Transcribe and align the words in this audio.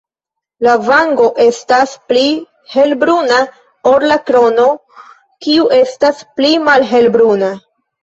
La 0.67 0.71
vango 0.85 1.27
estas 1.45 1.93
pli 2.13 2.23
helbruna 2.77 3.39
ol 3.93 4.09
la 4.15 4.19
krono 4.33 4.69
kiu 5.45 5.71
estas 5.83 6.29
pli 6.39 6.55
malhelbruna. 6.69 7.57